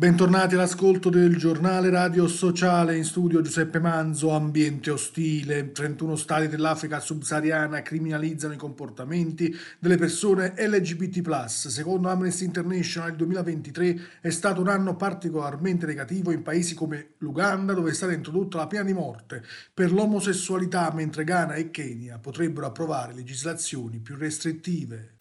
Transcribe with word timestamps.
Bentornati 0.00 0.54
all'ascolto 0.54 1.10
del 1.10 1.36
giornale 1.36 1.90
radio 1.90 2.26
sociale 2.26 2.96
in 2.96 3.04
studio 3.04 3.42
Giuseppe 3.42 3.80
Manzo, 3.80 4.30
ambiente 4.30 4.90
ostile. 4.90 5.72
31 5.72 6.16
stati 6.16 6.48
dell'Africa 6.48 7.00
subsahariana 7.00 7.82
criminalizzano 7.82 8.54
i 8.54 8.56
comportamenti 8.56 9.54
delle 9.78 9.98
persone 9.98 10.54
LGBT+. 10.56 11.44
Secondo 11.44 12.08
Amnesty 12.08 12.46
International 12.46 13.10
il 13.10 13.16
2023 13.16 14.00
è 14.22 14.30
stato 14.30 14.62
un 14.62 14.68
anno 14.68 14.96
particolarmente 14.96 15.84
negativo 15.84 16.30
in 16.30 16.40
paesi 16.40 16.74
come 16.74 17.10
l'Uganda 17.18 17.74
dove 17.74 17.90
è 17.90 17.94
stata 17.94 18.14
introdotta 18.14 18.56
la 18.56 18.66
pena 18.66 18.84
di 18.84 18.94
morte 18.94 19.44
per 19.74 19.92
l'omosessualità 19.92 20.90
mentre 20.94 21.24
Ghana 21.24 21.52
e 21.56 21.70
Kenya 21.70 22.18
potrebbero 22.18 22.64
approvare 22.64 23.12
legislazioni 23.12 23.98
più 23.98 24.16
restrittive. 24.16 25.19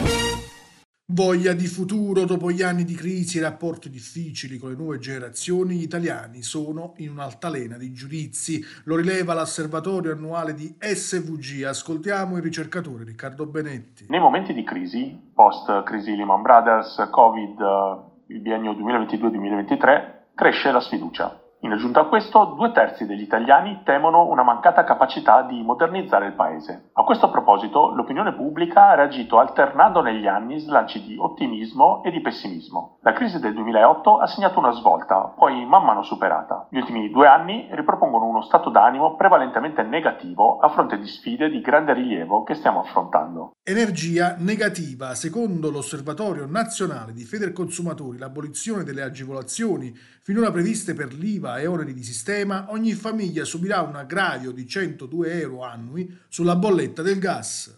Voglia 1.11 1.53
di 1.53 1.65
futuro 1.65 2.23
dopo 2.23 2.51
gli 2.51 2.61
anni 2.61 2.83
di 2.83 2.93
crisi 2.93 3.39
e 3.39 3.41
rapporti 3.41 3.89
difficili 3.89 4.59
con 4.59 4.69
le 4.69 4.75
nuove 4.75 4.99
generazioni, 4.99 5.77
gli 5.77 5.81
italiani 5.81 6.43
sono 6.43 6.93
in 6.97 7.09
un'altalena 7.09 7.77
di 7.77 7.91
giudizi. 7.91 8.63
Lo 8.83 8.95
rileva 8.95 9.33
l'osservatorio 9.33 10.11
annuale 10.11 10.53
di 10.53 10.71
SVG. 10.77 11.63
Ascoltiamo 11.63 12.37
il 12.37 12.43
ricercatore 12.43 13.05
Riccardo 13.05 13.47
Benetti. 13.47 14.05
Nei 14.07 14.19
momenti 14.19 14.53
di 14.53 14.63
crisi, 14.63 15.19
post 15.33 15.81
crisi 15.81 16.15
Lehman 16.15 16.43
Brothers, 16.43 17.07
Covid, 17.09 17.59
il 18.27 18.41
biennio 18.41 18.73
2022-2023, 18.73 20.35
cresce 20.35 20.71
la 20.71 20.79
sfiducia. 20.79 21.41
In 21.61 21.73
aggiunta 21.73 21.99
a 21.99 22.05
questo, 22.05 22.53
due 22.55 22.71
terzi 22.71 23.05
degli 23.05 23.21
italiani 23.21 23.81
temono 23.83 24.27
una 24.27 24.43
mancata 24.43 24.85
capacità 24.85 25.41
di 25.41 25.61
modernizzare 25.61 26.27
il 26.27 26.33
paese. 26.33 26.91
A 26.93 27.03
questo 27.03 27.29
proposito, 27.29 27.93
l'opinione 27.93 28.33
pubblica 28.33 28.87
ha 28.87 28.95
reagito 28.95 29.39
alternando 29.39 30.01
negli 30.01 30.25
anni 30.25 30.59
slanci 30.59 31.03
di 31.03 31.17
ottimismo 31.17 32.01
e 32.03 32.11
di 32.11 32.21
pessimismo. 32.21 32.99
La 33.01 33.11
crisi 33.11 33.39
del 33.39 33.53
2008 33.53 34.19
ha 34.19 34.27
segnato 34.27 34.57
una 34.57 34.71
svolta, 34.71 35.33
poi 35.37 35.65
man 35.65 35.83
mano 35.83 36.01
superata. 36.01 36.67
Gli 36.69 36.77
ultimi 36.77 37.09
due 37.09 37.27
anni 37.27 37.67
ripropongono 37.71 38.25
uno 38.25 38.41
stato 38.41 38.69
d'animo 38.69 39.17
prevalentemente 39.17 39.83
negativo 39.83 40.59
a 40.59 40.69
fronte 40.69 40.97
di 40.97 41.07
sfide 41.07 41.49
di 41.49 41.59
grande 41.59 41.91
rilievo 41.93 42.43
che 42.43 42.53
stiamo 42.53 42.79
affrontando. 42.79 43.51
Energia 43.63 44.35
negativa. 44.39 45.13
Secondo 45.13 45.69
l'Osservatorio 45.69 46.45
Nazionale 46.47 47.11
di 47.11 47.25
Federconsumatori, 47.25 48.17
l'abolizione 48.17 48.83
delle 48.83 49.01
agevolazioni 49.01 49.93
finora 50.21 50.51
previste 50.51 50.93
per 50.93 51.13
l'IVA 51.13 51.48
IVA 51.49 51.59
e 51.59 51.67
oneri 51.67 51.93
di 51.93 52.03
sistema, 52.03 52.67
ogni 52.69 52.93
famiglia 52.93 53.43
subirà 53.43 53.81
un 53.81 53.95
aggravio 53.95 54.51
di 54.51 54.67
102 54.67 55.39
euro 55.39 55.63
annui 55.63 56.17
sulla 56.27 56.55
bolletta 56.55 57.01
del 57.01 57.17
gas. 57.17 57.77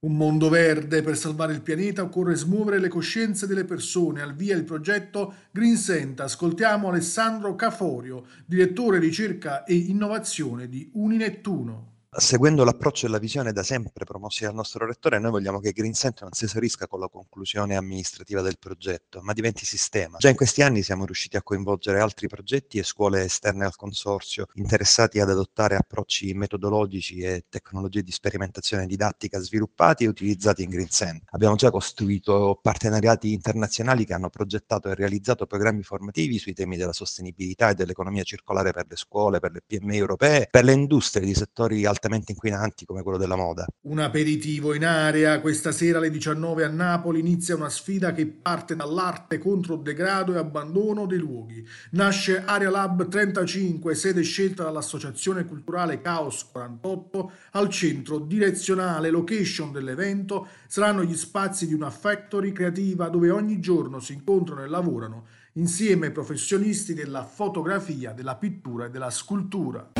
Un 0.00 0.16
mondo 0.16 0.48
verde 0.48 1.02
per 1.02 1.16
salvare 1.16 1.52
il 1.52 1.60
pianeta 1.60 2.02
occorre 2.02 2.34
smuovere 2.34 2.78
le 2.78 2.88
coscienze 2.88 3.46
delle 3.46 3.64
persone. 3.64 4.22
Al 4.22 4.34
via 4.34 4.56
il 4.56 4.64
progetto 4.64 5.34
Green 5.50 5.76
Senta. 5.76 6.24
Ascoltiamo 6.24 6.88
Alessandro 6.88 7.54
Caforio, 7.54 8.24
direttore 8.46 8.98
ricerca 8.98 9.64
e 9.64 9.74
innovazione 9.74 10.70
di 10.70 10.88
Uninettuno. 10.94 11.89
Seguendo 12.12 12.64
l'approccio 12.64 13.06
e 13.06 13.08
la 13.08 13.18
visione 13.18 13.52
da 13.52 13.62
sempre 13.62 14.04
promossi 14.04 14.42
dal 14.42 14.52
nostro 14.52 14.84
rettore, 14.84 15.20
noi 15.20 15.30
vogliamo 15.30 15.60
che 15.60 15.70
Green 15.70 15.94
Center 15.94 16.24
non 16.24 16.32
si 16.32 16.44
esaurisca 16.44 16.88
con 16.88 16.98
la 16.98 17.06
conclusione 17.06 17.76
amministrativa 17.76 18.42
del 18.42 18.58
progetto, 18.58 19.20
ma 19.22 19.32
diventi 19.32 19.64
sistema. 19.64 20.18
Già 20.18 20.28
in 20.28 20.34
questi 20.34 20.60
anni 20.60 20.82
siamo 20.82 21.04
riusciti 21.04 21.36
a 21.36 21.42
coinvolgere 21.42 22.00
altri 22.00 22.26
progetti 22.26 22.78
e 22.78 22.82
scuole 22.82 23.22
esterne 23.22 23.64
al 23.64 23.76
consorzio 23.76 24.46
interessati 24.54 25.20
ad 25.20 25.30
adottare 25.30 25.76
approcci 25.76 26.34
metodologici 26.34 27.20
e 27.20 27.44
tecnologie 27.48 28.02
di 28.02 28.10
sperimentazione 28.10 28.86
didattica 28.86 29.38
sviluppati 29.38 30.02
e 30.02 30.08
utilizzati 30.08 30.64
in 30.64 30.70
Green 30.70 30.90
Center. 30.90 31.28
Abbiamo 31.30 31.54
già 31.54 31.70
costruito 31.70 32.58
partenariati 32.60 33.32
internazionali 33.32 34.04
che 34.04 34.14
hanno 34.14 34.30
progettato 34.30 34.90
e 34.90 34.96
realizzato 34.96 35.46
programmi 35.46 35.84
formativi 35.84 36.38
sui 36.38 36.54
temi 36.54 36.76
della 36.76 36.92
sostenibilità 36.92 37.70
e 37.70 37.74
dell'economia 37.74 38.24
circolare 38.24 38.72
per 38.72 38.86
le 38.88 38.96
scuole, 38.96 39.38
per 39.38 39.52
le 39.52 39.62
PMI 39.64 39.96
europee, 39.96 40.48
per 40.50 40.64
le 40.64 40.72
industrie 40.72 41.24
di 41.24 41.34
settori 41.34 41.84
altamente 41.84 41.98
altamente 42.00 42.32
inquinanti 42.32 42.86
come 42.86 43.02
quello 43.02 43.18
della 43.18 43.36
moda. 43.36 43.66
Un 43.82 43.98
aperitivo 43.98 44.72
in 44.72 44.86
area, 44.86 45.40
questa 45.40 45.70
sera 45.70 45.98
alle 45.98 46.10
19 46.10 46.64
a 46.64 46.68
Napoli 46.68 47.20
inizia 47.20 47.54
una 47.54 47.68
sfida 47.68 48.12
che 48.12 48.26
parte 48.26 48.74
dall'arte 48.74 49.38
contro 49.38 49.74
il 49.74 49.82
degrado 49.82 50.34
e 50.34 50.38
abbandono 50.38 51.04
dei 51.04 51.18
luoghi. 51.18 51.64
Nasce 51.92 52.42
Area 52.44 52.70
Lab 52.70 53.06
35, 53.06 53.94
sede 53.94 54.22
scelta 54.22 54.64
dall'Associazione 54.64 55.44
Culturale 55.44 56.00
Caos 56.00 56.48
48, 56.50 57.32
al 57.52 57.68
centro 57.68 58.18
direzionale 58.18 59.10
location 59.10 59.70
dell'evento 59.70 60.48
saranno 60.66 61.04
gli 61.04 61.16
spazi 61.16 61.66
di 61.66 61.74
una 61.74 61.90
factory 61.90 62.52
creativa 62.52 63.08
dove 63.08 63.30
ogni 63.30 63.60
giorno 63.60 64.00
si 64.00 64.14
incontrano 64.14 64.64
e 64.64 64.68
lavorano 64.68 65.26
insieme 65.54 66.12
professionisti 66.12 66.94
della 66.94 67.24
fotografia, 67.24 68.12
della 68.12 68.36
pittura 68.36 68.86
e 68.86 68.90
della 68.90 69.10
scultura. 69.10 69.90